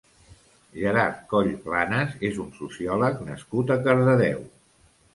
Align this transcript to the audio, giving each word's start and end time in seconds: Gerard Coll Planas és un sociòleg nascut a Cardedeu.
Gerard 0.77 1.19
Coll 1.33 1.51
Planas 1.67 2.17
és 2.31 2.41
un 2.47 2.51
sociòleg 2.57 3.23
nascut 3.31 3.79
a 3.79 3.81
Cardedeu. 3.89 4.47